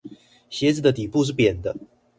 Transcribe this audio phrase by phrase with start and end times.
[0.49, 1.75] 鞋子的底部是扁的